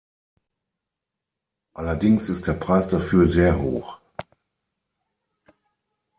Allerdings 1.75 2.27
ist 2.29 2.47
der 2.47 2.53
Preis 2.53 2.87
dafür 2.87 3.27
sehr 3.27 3.59
hoch. 3.61 3.99